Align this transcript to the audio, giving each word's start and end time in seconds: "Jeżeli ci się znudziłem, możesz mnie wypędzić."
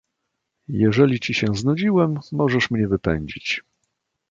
"Jeżeli 0.67 1.19
ci 1.19 1.33
się 1.33 1.47
znudziłem, 1.55 2.19
możesz 2.31 2.71
mnie 2.71 2.87
wypędzić." 2.87 3.63